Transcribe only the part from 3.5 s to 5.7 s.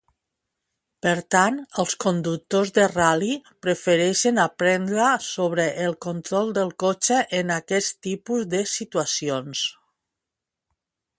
prefereixen aprendre sobre